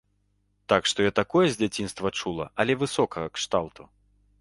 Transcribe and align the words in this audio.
Так 0.73 0.87
што 0.91 1.05
я 1.05 1.11
такое 1.19 1.45
з 1.49 1.55
дзяцінства 1.61 2.15
чула, 2.19 2.51
але 2.63 2.79
высокага 2.83 3.27
кшталту. 3.37 3.83